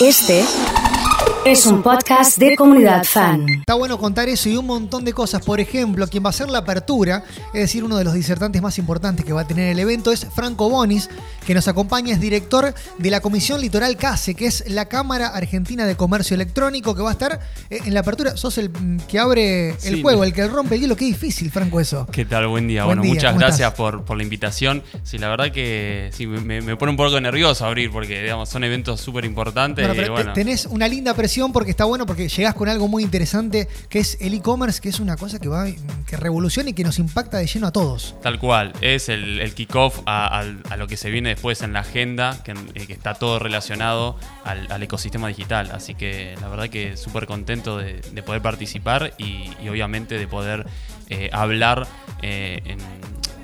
[0.00, 0.42] Este
[1.46, 3.46] es un podcast de comunidad fan.
[3.48, 5.42] Está bueno contar eso y un montón de cosas.
[5.42, 7.24] Por ejemplo, quien va a hacer la apertura,
[7.54, 10.26] es decir, uno de los disertantes más importantes que va a tener el evento es
[10.34, 11.08] Franco Bonis,
[11.46, 15.86] que nos acompaña, es director de la Comisión Litoral CASE, que es la Cámara Argentina
[15.86, 18.36] de Comercio Electrónico, que va a estar eh, en la apertura.
[18.36, 18.70] Sos el
[19.08, 20.96] que abre el Sí, juego, el que rompe el hielo.
[20.96, 22.06] Qué difícil, Franco, eso.
[22.12, 22.46] ¿Qué tal?
[22.48, 22.84] Buen día.
[22.84, 24.82] Buen bueno, día, muchas ¿cómo gracias por, por la invitación.
[25.02, 28.62] Sí, la verdad que sí, me, me pone un poco nervioso abrir porque, digamos, son
[28.62, 29.88] eventos súper importantes.
[30.10, 31.14] Bueno, tenés una linda
[31.52, 34.98] porque está bueno porque llegás con algo muy interesante que es el e-commerce, que es
[34.98, 35.66] una cosa que va
[36.06, 38.16] que revoluciona y que nos impacta de lleno a todos.
[38.22, 40.44] Tal cual, es el, kickoff a,
[40.76, 45.28] lo que se viene después en la agenda, que, eh, está todo relacionado al, ecosistema
[45.28, 45.70] digital.
[45.72, 50.26] Así que la verdad que súper contento de, de poder participar y, y obviamente de
[50.26, 50.66] poder
[51.12, 51.88] eh, hablar
[52.22, 52.78] eh, en,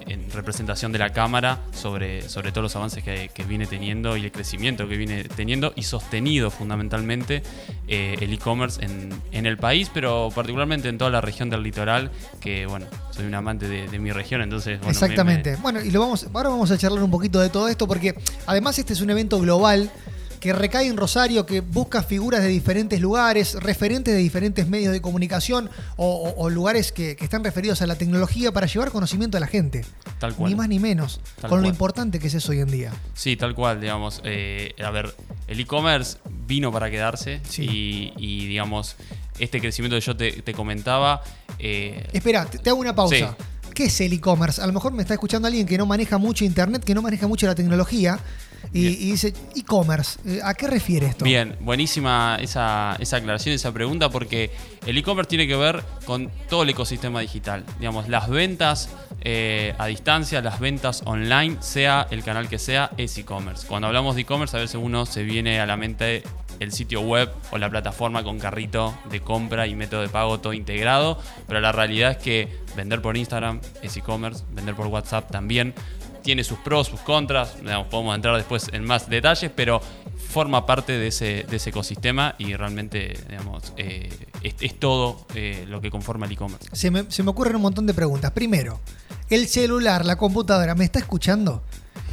[0.06, 4.24] en representación de la Cámara sobre, sobre todos los avances que, que viene teniendo y
[4.24, 7.42] el crecimiento que viene teniendo y sostenido fundamentalmente
[7.88, 12.10] eh, el e-commerce en, en el país, pero particularmente en toda la región del litoral,
[12.40, 14.78] que bueno, soy un amante de, de mi región, entonces...
[14.80, 15.50] Bueno, me- Exactamente.
[15.52, 18.14] me- Bueno, y lo vamos, ahora vamos a charlar un poquito de todo esto porque
[18.46, 19.90] además este es un evento global
[20.40, 25.00] que recae en Rosario, que busca figuras de diferentes lugares, referentes de diferentes medios de
[25.00, 29.38] comunicación o, o- o lugares que, que están referidos a la tecnología para llevar conocimiento
[29.38, 29.82] a la gente.
[30.18, 30.50] Tal cual.
[30.50, 32.92] Ni más ni menos, Tal con lo importante que es eso hoy en día.
[33.14, 34.22] Sí, tal cual, digamos.
[34.24, 35.14] eh, a ver,
[35.46, 37.62] el e-commerce vino para quedarse Sí.
[37.64, 38.96] y, y, digamos,
[39.38, 41.22] este crecimiento que yo te, te comentaba...
[41.58, 43.14] eh, Espera, te, te hago una pausa.
[43.16, 43.26] Sí.
[43.74, 44.62] ¿Qué es el e-commerce?
[44.62, 47.26] A lo mejor me está escuchando alguien que no maneja mucho internet, que no maneja
[47.26, 48.18] mucho la tecnología
[48.72, 51.24] y, dice, e-commerce, eh, ¿a qué refiere esto?
[51.24, 54.50] Bien, buenísima esa, esa aclaración, esa pregunta, porque
[54.86, 57.64] el e-commerce tiene que ver con todo el ecosistema digital.
[57.78, 58.90] Digamos, las ventas
[59.22, 63.66] eh, a distancia, las ventas online, sea el canal que sea, es e-commerce.
[63.66, 66.22] Cuando hablamos de e-commerce, a veces uno se viene a la mente
[66.60, 70.52] el sitio web o la plataforma con carrito de compra y método de pago todo
[70.52, 75.74] integrado, pero la realidad es que vender por Instagram es e-commerce, vender por WhatsApp también
[76.26, 79.80] tiene sus pros, sus contras, digamos, podemos entrar después en más detalles, pero
[80.28, 84.08] forma parte de ese, de ese ecosistema y realmente digamos, eh,
[84.42, 86.68] es, es todo eh, lo que conforma el e-commerce.
[86.72, 88.32] Se me, se me ocurren un montón de preguntas.
[88.32, 88.80] Primero,
[89.30, 91.62] ¿el celular, la computadora, me está escuchando?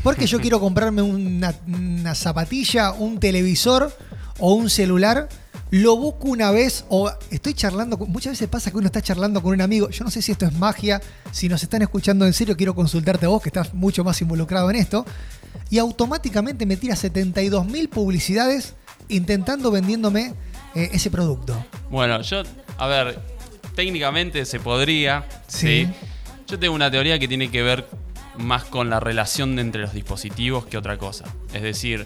[0.03, 3.91] Porque yo quiero comprarme una, una zapatilla, un televisor
[4.37, 5.27] o un celular.
[5.75, 7.97] Lo busco una vez o estoy charlando.
[7.97, 9.89] con- muchas veces pasa que uno está charlando con un amigo.
[9.89, 11.01] Yo no sé si esto es magia.
[11.31, 14.69] Si nos están escuchando en serio, quiero consultarte a vos, que estás mucho más involucrado
[14.69, 15.03] en esto.
[15.71, 18.75] Y automáticamente me tira 72 mil publicidades
[19.09, 20.35] intentando vendiéndome
[20.75, 21.65] eh, ese producto.
[21.89, 22.43] Bueno, yo,
[22.77, 23.19] a ver,
[23.75, 25.87] técnicamente se podría, Sí.
[25.87, 25.89] ¿sí?
[26.47, 27.87] Yo tengo una teoría que tiene que ver
[28.37, 31.25] más con la relación entre los dispositivos que otra cosa.
[31.51, 32.05] Es decir,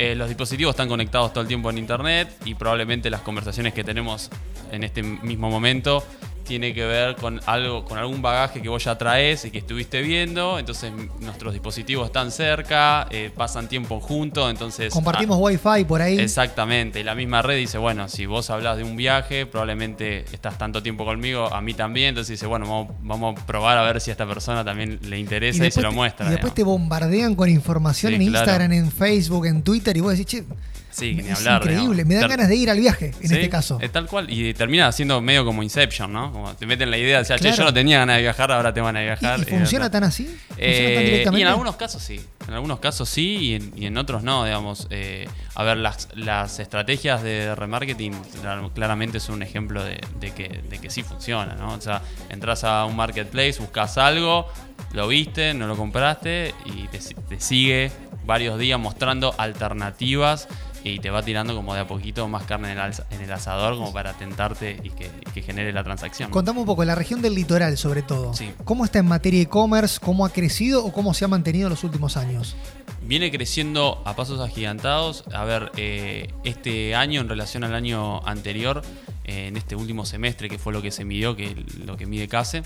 [0.00, 3.82] eh, los dispositivos están conectados todo el tiempo en Internet y probablemente las conversaciones que
[3.82, 4.30] tenemos
[4.70, 6.04] en este mismo momento
[6.48, 10.02] tiene que ver con algo, con algún bagaje que vos ya traes y que estuviste
[10.02, 10.58] viendo.
[10.58, 16.18] Entonces nuestros dispositivos están cerca, eh, pasan tiempo juntos, entonces Compartimos Wi-Fi por ahí.
[16.18, 20.56] Exactamente, y la misma red dice, bueno, si vos hablas de un viaje, probablemente estás
[20.58, 24.00] tanto tiempo conmigo, a mí también, entonces dice, bueno, vamos, vamos a probar a ver
[24.00, 26.26] si a esta persona también le interesa y, se lo te- muestra.
[26.26, 28.44] y después te bombardean con información Sí, en claro.
[28.46, 30.44] Instagram, en Facebook, en Twitter y vos decís, che,
[30.90, 32.06] Sí, ni es hablar, increíble, digamos.
[32.08, 33.78] me dan Ter- ganas de ir al viaje en Sí, este caso.
[33.80, 36.32] Es tal cual, y termina siendo medio como Inception, ¿no?
[36.32, 37.56] Como te meten la idea, o sea, che, Claro.
[37.56, 39.38] yo no tenía ganas de viajar, ahora te van a ¿Y, viajar.
[39.38, 40.24] y y funciona tan así?
[40.24, 41.38] ¿Funciona tan Eh, directamente?
[41.38, 44.44] y en algunos casos sí, en algunos casos sí y en, y en otros no,
[44.44, 44.86] digamos.
[44.90, 48.12] Eh, a ver, las, las estrategias de remarketing
[48.42, 51.74] clar- claramente son un ejemplo de, de que, de que sí funciona, ¿no?
[51.74, 54.46] O sea, entras a un marketplace, buscas algo,
[54.92, 57.90] lo viste, no lo compraste y te sigue
[58.24, 60.48] varios días mostrando alternativas
[60.94, 63.32] y te va tirando como de a poquito más carne en el, alza- en el
[63.32, 65.10] asador como para tentarte y que,
[65.42, 66.30] genere la transacción.
[66.30, 68.34] Contame un poco, la región del litoral sobre todo.
[68.34, 68.50] Sí.
[68.64, 69.98] ¿Cómo está en materia de e-commerce?
[70.00, 72.56] ¿Cómo ha crecido o cómo se ha mantenido en los últimos años?
[73.02, 75.24] Viene creciendo a pasos agigantados.
[75.32, 78.82] A ver, eh, este año en relación al año anterior,
[79.24, 81.54] eh, en este último semestre, que fue lo que se midió, que
[81.86, 82.62] lo que mide CASE,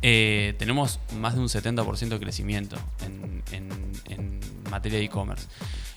[0.00, 4.40] eh, tenemos más de un 70% de crecimiento en, en- en
[4.70, 5.46] materia de e-commerce.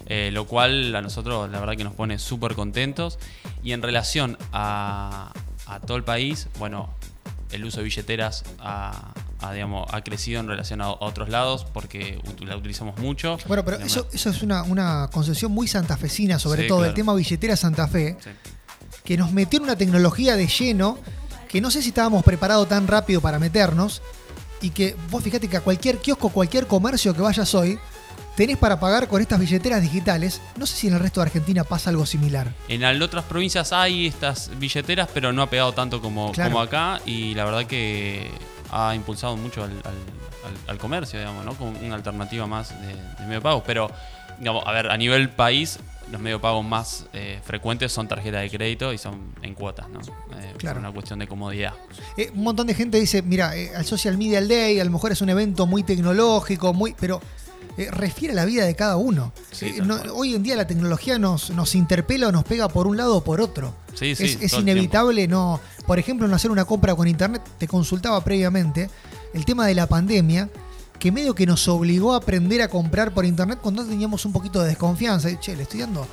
[0.07, 3.17] Eh, lo cual a nosotros la verdad que nos pone súper contentos.
[3.63, 5.31] Y en relación a,
[5.65, 6.89] a todo el país, bueno,
[7.51, 12.19] el uso de billeteras ha, ha, digamos, ha crecido en relación a otros lados porque
[12.45, 13.37] la utilizamos mucho.
[13.47, 17.13] Bueno, pero eso, eso es una, una concesión muy santafesina, sobre Sí, todo el tema
[17.15, 18.29] billetera Santa Fe, Sí.
[19.03, 20.97] que nos metió en una tecnología de lleno
[21.47, 24.01] que no sé si estábamos preparados tan rápido para meternos
[24.61, 27.79] y que vos fíjate que a cualquier kiosco, cualquier comercio que vayas hoy,
[28.35, 30.41] tenés para pagar con estas billeteras digitales.
[30.57, 32.51] No sé si en el resto de Argentina pasa algo similar.
[32.67, 36.51] En otras provincias hay estas billeteras, pero no ha pegado tanto como, Claro.
[36.51, 36.99] como acá.
[37.05, 38.29] Y la verdad que
[38.71, 39.71] ha impulsado mucho al,
[40.67, 41.53] al- comercio, digamos, ¿no?
[41.55, 43.63] Como una alternativa más de, de medio pago.
[43.65, 43.89] Pero,
[44.39, 45.79] digamos, a ver, a nivel país,
[46.11, 49.89] los medios de pago más eh, frecuentes son tarjetas de crédito y son en cuotas,
[49.89, 49.99] ¿no?
[50.01, 50.75] Eh, Claro.
[50.75, 51.73] Por una cuestión de comodidad.
[52.17, 55.11] Eh, un montón de gente dice, mira, eh, al Social Media Day a lo mejor
[55.11, 57.21] es un evento muy tecnológico, muy, pero
[57.77, 59.31] eh, refiere a la vida de cada uno.
[59.51, 62.87] Sí, Eh, no- hoy en día la tecnología nos, nos interpela o nos pega por
[62.87, 63.73] un lado o por otro.
[63.93, 67.41] Sí, sí, es es inevitable no, por ejemplo, no hacer una compra con internet.
[67.57, 68.89] Te consultaba previamente
[69.33, 70.49] el tema de la pandemia,
[70.99, 74.61] que medio que nos obligó a aprender a comprar por internet cuando teníamos un poquito
[74.61, 75.29] de desconfianza.
[75.39, 76.07] Che, le estoy dando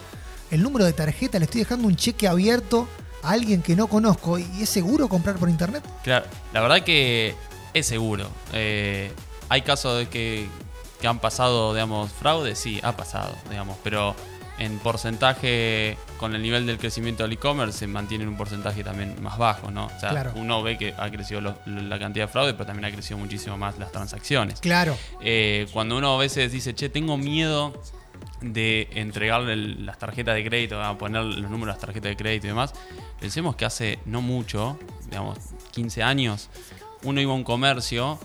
[0.50, 2.86] el número de tarjeta, le estoy dejando un cheque abierto
[3.22, 5.82] a alguien que no conozco y es seguro comprar por internet.
[6.02, 7.34] Claro, la verdad que
[7.72, 8.28] es seguro.
[8.52, 9.12] Eh,
[9.48, 10.48] hay casos de que,
[11.02, 14.14] que han pasado, digamos, fraude, sí, ha pasado, digamos, pero
[14.58, 19.20] en porcentaje, con el nivel del crecimiento del e-commerce, se mantiene en un porcentaje también
[19.20, 19.86] más bajo, ¿no?
[19.86, 20.32] O sea, Claro.
[20.36, 23.58] uno ve que ha crecido lo- la cantidad de fraude, pero también ha crecido muchísimo
[23.58, 24.60] más las transacciones.
[24.60, 24.96] Claro.
[25.20, 27.72] Eh, cuando uno a veces dice, che, tengo miedo
[28.40, 32.46] de entregarle las tarjetas de crédito, a poner los números de las tarjetas de crédito
[32.46, 32.72] y demás,
[33.20, 35.38] pensemos que hace no mucho, digamos,
[35.72, 36.48] 15 años,
[37.02, 38.18] uno iba a un comercio,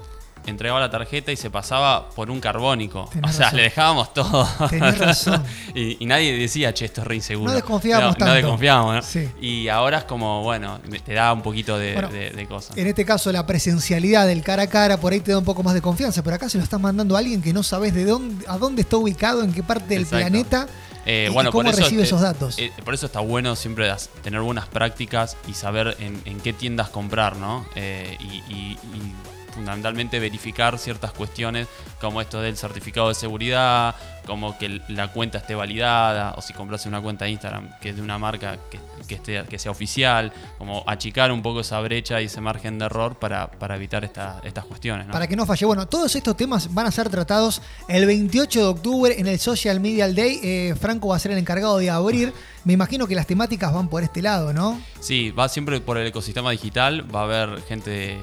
[0.48, 3.10] entregaba la tarjeta y se pasaba por un carbónico.
[3.14, 3.58] Tenés o sea, razón.
[3.58, 4.48] le dejábamos todo.
[4.70, 5.44] Tenés razón.
[5.76, 7.50] y, y nadie decía, che, esto es re inseguro.
[7.52, 8.26] No desconfiábamos no, tanto.
[8.30, 9.02] No desconfiábamos, ¿no?
[9.02, 9.30] Sí.
[9.42, 12.76] Y ahora es como, bueno, te da un poquito de, Bueno, de- de cosas.
[12.78, 15.64] En este caso, la presencialidad del cara a cara por ahí te da un poco
[15.64, 18.06] más de confianza, pero acá se lo estás mandando a alguien que no sabes de
[18.06, 20.18] dónde, a dónde está ubicado, en qué parte del Exacto.
[20.28, 20.68] planeta
[21.06, 22.58] Eh, y- bueno, cómo por eso, recibe esos datos.
[22.60, 26.52] eh, por eso está bueno siempre das- tener buenas prácticas y saber en, en qué
[26.54, 27.66] tiendas comprar, ¿no?
[27.76, 29.14] Eh, y, y- y
[29.58, 31.68] fundamentalmente verificar ciertas cuestiones
[32.00, 33.96] como esto del certificado de seguridad,
[34.26, 37.96] como que la cuenta esté validada, o si compras una cuenta de Instagram que es
[37.96, 42.22] de una marca que, que esté, que sea oficial, como achicar un poco esa brecha
[42.22, 45.14] y ese margen de error para, para evitar esta- estas cuestiones, ¿no?
[45.14, 45.66] Para que no falle.
[45.66, 49.80] Bueno, todos estos temas van a ser tratados el 28 de octubre en el Social
[49.80, 50.40] Media Day.
[50.44, 52.34] Eh, Franco va a ser el encargado de abrir.
[52.66, 54.80] Me imagino que las temáticas van por este lado, ¿no?
[55.00, 57.08] Sí, va siempre por el ecosistema digital.
[57.16, 58.20] Va a haber gente, de-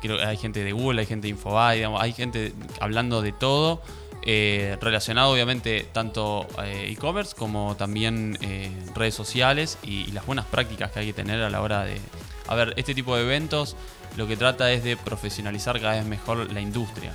[0.00, 3.32] creo que hay gente de Google, hay gente de Infobae, digamos, hay gente hablando de
[3.32, 3.82] todo.
[4.22, 10.90] Eh, relacionado obviamente tanto eh, e-commerce como también eh, redes sociales y, las buenas prácticas
[10.90, 12.00] que hay que tener a la hora de...
[12.46, 13.76] A ver, este tipo de eventos
[14.16, 17.12] lo que trata es de profesionalizar cada vez mejor la industria.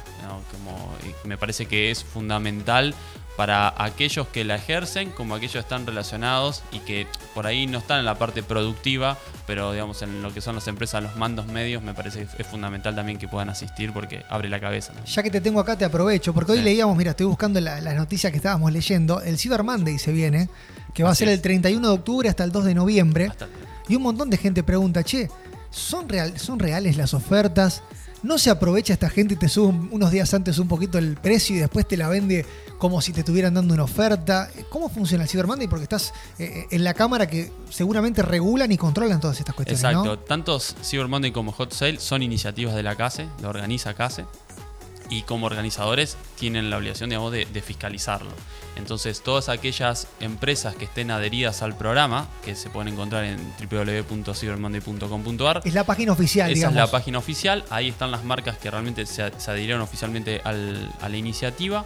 [0.51, 0.93] Como,
[1.25, 2.93] me parece que es fundamental
[3.37, 7.79] para aquellos que la ejercen como aquellos que están relacionados y que por ahí no
[7.79, 11.47] están en la parte productiva, pero digamos en lo que son las empresas, los mandos
[11.47, 14.93] medios, me parece que es fundamental también que puedan asistir porque abre la cabeza.
[14.93, 15.03] ¿no?
[15.05, 16.63] Ya que te tengo acá, te aprovecho, porque hoy Sí.
[16.63, 19.19] leíamos, mira, estoy buscando la- las noticias que estábamos leyendo.
[19.21, 20.47] El Cyber Monday se viene,
[20.93, 21.33] que va a ser es.
[21.35, 23.27] el 31 de octubre hasta el 2 de noviembre.
[23.31, 23.47] Hasta-
[23.89, 25.27] Y un montón de gente pregunta, che,
[25.71, 27.81] ¿son, real, ¿son reales las ofertas?
[28.23, 31.15] ¿No se aprovecha esta gente y te sube un- unos días antes un poquito el
[31.17, 32.45] precio y después te la vende
[32.77, 34.49] como si te estuvieran dando una oferta?
[34.69, 35.67] ¿Cómo funciona el Cyber Monday?
[35.67, 40.05] Porque estás eh, en la cámara que seguramente regulan y controlan todas estas cuestiones, Exacto,
[40.05, 40.19] ¿no?
[40.19, 44.25] tantos Cyber Monday como Hot Sale son iniciativas de la CASE, lo organiza CASE.
[45.13, 48.31] Y como organizadores tienen la obligación, digamos, de, de fiscalizarlo.
[48.75, 53.37] Entonces, todas aquellas empresas que estén adheridas al programa, que se pueden encontrar en
[53.69, 56.75] www.cybermonday.com.ar, Es la página oficial, esa digamos.
[56.77, 60.91] es la página oficial, ahí están las marcas que realmente se, se adhirieron oficialmente al-
[61.01, 61.85] a la iniciativa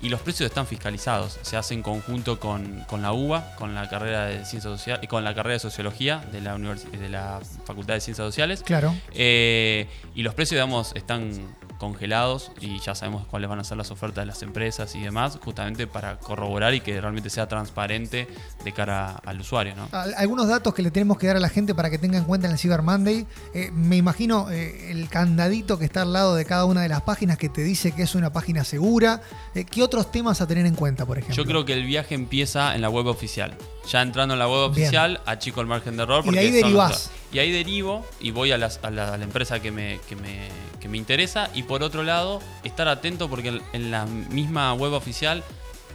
[0.00, 1.38] y los precios están fiscalizados.
[1.42, 5.24] Se hace en conjunto con, con la UBA, con la carrera de Ciencias Sociales, con
[5.24, 8.62] la carrera de Sociología de la, univers- de la Facultad de Ciencias Sociales.
[8.64, 8.94] Claro.
[9.14, 11.30] Eh, y los precios, digamos, están
[11.78, 15.38] congelados y ya sabemos cuáles van a ser las ofertas de las empresas y demás,
[15.42, 18.28] justamente para corroborar y que realmente sea transparente
[18.64, 19.88] de cara al usuario, ¿no?
[19.92, 22.24] Al- Algunos datos que le tenemos que dar a la gente para que tenga en
[22.24, 23.26] cuenta en el Cyber Monday.
[23.54, 27.02] Eh, me imagino eh, el candadito que está al lado de cada una de las
[27.02, 29.20] páginas que te dice que es una página segura.
[29.54, 31.36] Eh, ¿Qué otros temas a tener en cuenta, por ejemplo?
[31.36, 33.56] Yo creo que el viaje empieza en la web oficial.
[33.90, 34.84] Ya entrando en la web Bien.
[34.86, 36.20] oficial, achico el margen de error.
[36.20, 37.10] Y de porque ahí son los- derivás.
[37.34, 40.16] Y ahí derivo y voy a, las- a la, a la empresa que me, que,
[40.16, 40.48] me,
[40.80, 41.50] que me interesa.
[41.52, 45.42] Y por otro lado, estar atento porque en, en la misma web oficial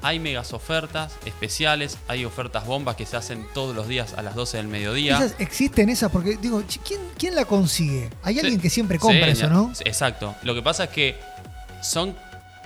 [0.01, 4.33] hay megas ofertas especiales, hay ofertas bombas que se hacen todos los días a las
[4.35, 5.17] 12 del mediodía.
[5.17, 8.09] Esas existen esas porque digo, ¿quién, quién la consigue?
[8.23, 8.39] Hay Sí.
[8.41, 9.71] alguien que siempre compra Sí, eso, ¿no?
[9.83, 10.35] Exacto.
[10.43, 11.15] Lo que pasa es que
[11.81, 12.15] son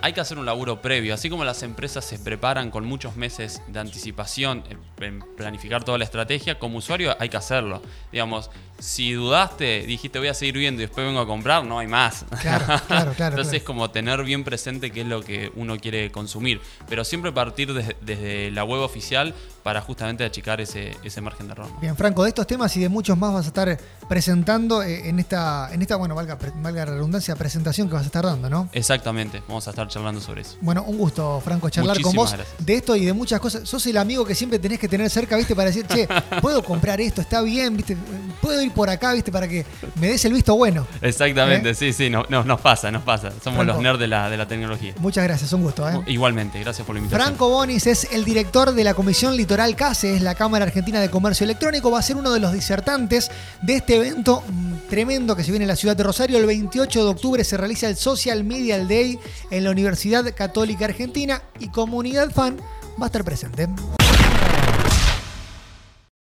[0.04, 3.62] hay que hacer un laburo previo, así como las empresas se preparan con muchos meses
[3.70, 4.62] de anticipación
[5.00, 7.82] en- planificar toda la estrategia, como usuario hay que hacerlo.
[8.12, 8.52] Digamos,
[8.84, 12.26] si dudaste, dijiste voy a seguir viendo y después vengo a comprar, no hay más.
[12.42, 13.66] Claro, claro, claro, Entonces, claro.
[13.66, 16.60] como tener bien presente qué es lo que uno quiere consumir.
[16.90, 21.54] Pero siempre partir desde, desde la web oficial para justamente achicar ese, ese margen de
[21.54, 21.72] error.
[21.72, 21.80] ¿no?
[21.80, 25.20] Bien, Franco, de estos temas y de muchos más vas a estar presentando eh, en
[25.20, 28.68] esta, en esta bueno, valga, valga la redundancia, presentación que vas a estar dando, ¿no?
[28.74, 30.58] Exactamente, vamos a estar charlando sobre eso.
[30.60, 32.66] Bueno, un gusto, Franco, charlar con vos gracias.
[32.66, 33.68] de esto y de muchas cosas.
[33.68, 35.56] Sos el amigo que siempre tenés que tener cerca, ¿viste?
[35.56, 36.08] Para decir, che,
[36.42, 37.96] puedo comprar esto, está bien, ¿viste?
[38.42, 39.32] Puedo ir por acá, ¿viste?
[39.32, 39.66] Para que
[39.96, 40.86] me des el visto bueno.
[41.02, 41.76] Exactamente, ¿Eh?
[41.76, 43.32] sí, sí, no, no, nos pasa, nos pasa.
[43.44, 43.74] Somos Franco.
[43.74, 44.94] los nerds de la, de la tecnología.
[45.00, 46.00] Muchas gracias, un gusto, ¿eh?
[46.08, 47.28] Igualmente, gracias por la invitación.
[47.28, 51.10] Franco Bonis es el director de la Comisión Litoral CASE, es la Cámara Argentina de
[51.10, 55.44] Comercio Electrónico, va a ser uno de los disertantes de este evento mm, tremendo que
[55.44, 56.38] se viene en la ciudad de Rosario.
[56.38, 59.20] El 28 de octubre se realiza el Social Media Day
[59.52, 62.58] en la Universidad Católica Argentina y Comunidad Fan
[63.00, 63.68] va a estar presente.